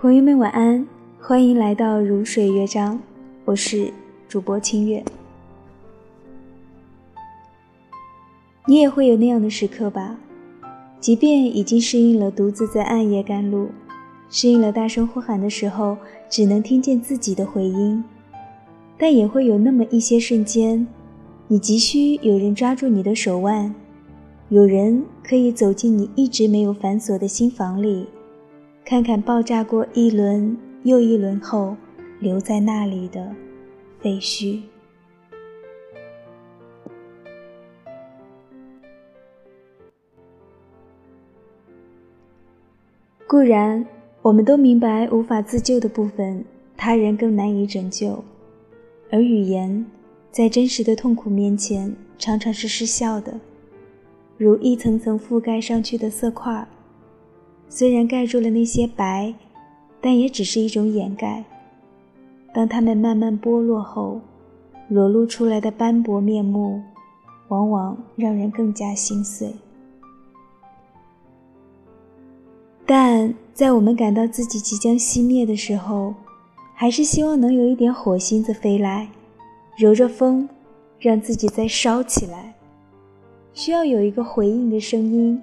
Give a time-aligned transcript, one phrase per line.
[0.00, 0.88] 朋友们晚安，
[1.20, 2.98] 欢迎来到如水乐章，
[3.44, 3.92] 我是
[4.30, 5.04] 主播清月。
[8.66, 10.16] 你也会有那样的时刻吧？
[11.00, 13.68] 即便已经适应了独自在暗夜赶路，
[14.30, 15.98] 适应了大声呼喊的时候
[16.30, 18.02] 只能听见自己的回音，
[18.96, 20.88] 但也会有那么一些瞬间，
[21.46, 23.74] 你急需有人抓住你的手腕，
[24.48, 28.06] 有人可以走进你一直没有反锁的心房里。
[28.84, 31.76] 看看爆炸过一轮又一轮后
[32.18, 33.34] 留在那里的
[34.00, 34.60] 废墟。
[43.28, 43.86] 固然，
[44.22, 46.44] 我们都明白无法自救的部分，
[46.76, 48.24] 他人更难以拯救，
[49.08, 49.86] 而语言
[50.32, 53.38] 在真实的痛苦面前常常是失效的，
[54.36, 56.66] 如一层层覆盖上去的色块。
[57.72, 59.32] 虽然盖住了那些白，
[60.00, 61.44] 但也只是一种掩盖。
[62.52, 64.20] 当它们慢慢剥落后，
[64.88, 66.82] 裸露出来的斑驳面目，
[67.46, 69.54] 往往让人更加心碎。
[72.84, 76.12] 但在我们感到自己即将熄灭的时候，
[76.74, 79.08] 还是希望能有一点火星子飞来，
[79.78, 80.48] 揉着风，
[80.98, 82.52] 让自己再烧起来。
[83.54, 85.40] 需要有一个回应的声音，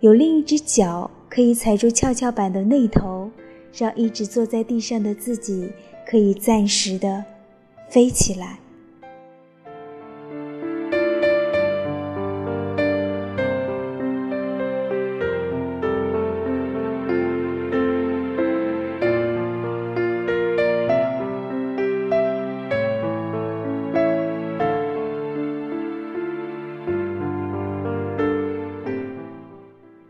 [0.00, 1.10] 有另一只脚。
[1.28, 3.30] 可以踩住跷跷板的那头，
[3.72, 5.70] 让一直坐在地上的自己
[6.06, 7.24] 可以暂时的
[7.88, 8.58] 飞起来。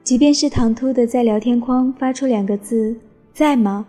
[0.08, 2.96] 即便是唐突的在聊天框发出两个字
[3.34, 3.84] “在吗”，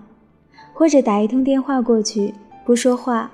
[0.75, 2.34] 或者打一通电话过去
[2.66, 3.31] 不说话，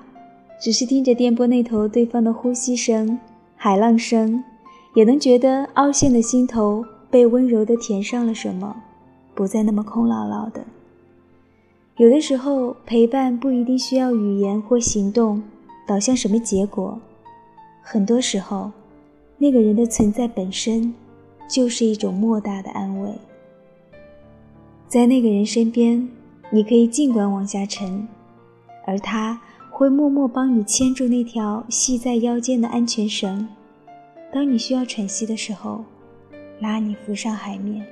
[0.60, 3.18] 只是听着电波那头对方的呼吸声、
[3.56, 4.44] 海浪声，
[4.94, 8.76] 也能觉得凹陷的心头被温柔的填上了什么，
[9.34, 10.62] 不再那么空落落的。
[11.96, 15.42] 有的时候，陪伴不一定需要语言或行动
[15.88, 17.00] 导向什么结果，
[17.82, 18.70] 很多时候，
[19.38, 20.94] 那个人的存在本身。
[21.48, 23.10] 就是一种莫大的安慰，
[24.88, 26.08] 在那个人身边，
[26.50, 28.06] 你可以尽管往下沉，
[28.86, 29.40] 而他
[29.70, 33.48] 会默默帮你牵住那条系在腰间的安全绳，
[34.32, 35.84] 当你需要喘息的时候，
[36.60, 37.86] 拉你浮上海面。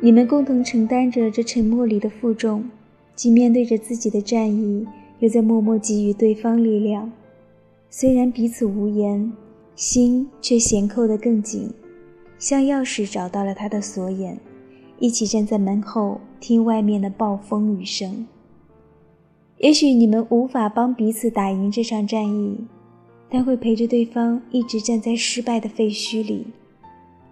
[0.00, 2.64] 你们共同承担着这沉默里的负重，
[3.16, 4.86] 既面对着自己的战役，
[5.18, 7.10] 又在默默给予对方力量。
[7.90, 9.32] 虽然彼此无言，
[9.74, 11.68] 心却衔扣得更紧，
[12.38, 14.38] 像钥匙找到了他的锁眼，
[15.00, 18.26] 一起站在门后听外面的暴风雨声。
[19.58, 22.56] 也许你们无法帮彼此打赢这场战役，
[23.28, 26.46] 但会陪着对方一直站在失败的废墟里。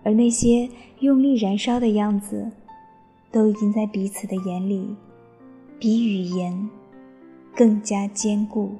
[0.07, 0.69] 而那些
[1.01, 2.49] 用力燃烧的样子，
[3.33, 4.95] 都已经在彼此的眼里，
[5.81, 6.71] 比语言
[7.57, 8.71] 更加坚固。